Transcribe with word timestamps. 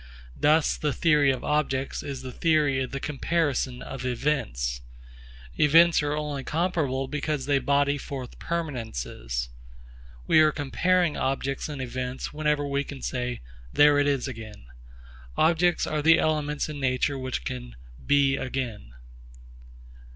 Thus 0.35 0.77
the 0.77 0.93
theory 0.93 1.29
of 1.29 1.43
objects 1.43 2.01
is 2.01 2.23
the 2.23 2.31
theory 2.31 2.79
of 2.81 2.89
the 2.89 2.99
comparison 2.99 3.83
of 3.83 4.03
events. 4.03 4.81
Events 5.59 6.01
are 6.01 6.13
only 6.15 6.43
comparable 6.43 7.07
because 7.07 7.45
they 7.45 7.59
body 7.59 7.99
forth 7.99 8.39
permanences. 8.39 9.49
We 10.25 10.39
are 10.39 10.51
comparing 10.51 11.17
objects 11.17 11.69
in 11.69 11.79
events 11.79 12.33
whenever 12.33 12.65
we 12.67 12.83
can 12.83 13.03
say, 13.03 13.41
'There 13.73 13.99
it 13.99 14.07
is 14.07 14.27
again.' 14.27 14.65
Objects 15.37 15.85
are 15.85 16.01
the 16.01 16.17
elements 16.17 16.67
in 16.67 16.79
nature 16.79 17.19
which 17.19 17.43
can 17.45 17.75
'be 18.03 18.37
again.' 18.37 18.93